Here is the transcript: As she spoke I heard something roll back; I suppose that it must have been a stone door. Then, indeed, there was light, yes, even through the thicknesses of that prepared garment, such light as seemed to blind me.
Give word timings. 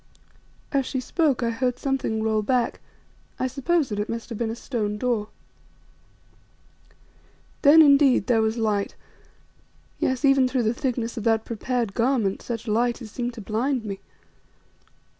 As 0.71 0.87
she 0.87 0.99
spoke 0.99 1.43
I 1.43 1.51
heard 1.51 1.77
something 1.77 2.23
roll 2.23 2.41
back; 2.41 2.79
I 3.37 3.45
suppose 3.45 3.89
that 3.89 3.99
it 3.99 4.09
must 4.09 4.29
have 4.29 4.37
been 4.39 4.49
a 4.49 4.55
stone 4.55 4.97
door. 4.97 5.27
Then, 7.61 7.83
indeed, 7.83 8.25
there 8.25 8.41
was 8.41 8.57
light, 8.57 8.95
yes, 9.99 10.25
even 10.25 10.47
through 10.47 10.63
the 10.63 10.73
thicknesses 10.73 11.17
of 11.17 11.23
that 11.25 11.45
prepared 11.45 11.93
garment, 11.93 12.41
such 12.41 12.67
light 12.67 12.99
as 12.99 13.11
seemed 13.11 13.35
to 13.35 13.41
blind 13.41 13.85
me. 13.85 13.99